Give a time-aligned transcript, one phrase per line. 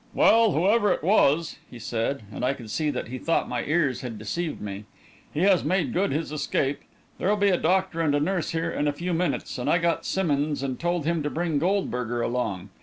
[0.15, 4.01] "Well, whoever it was," he said, and I could see that he thought my ears
[4.01, 4.85] had deceived me,
[5.31, 6.79] "he has made good his escape.
[7.19, 10.03] There'll be a doctor and a nurse here in a few minutes, and I got
[10.07, 12.69] Simmonds and told him to bring Goldberger along.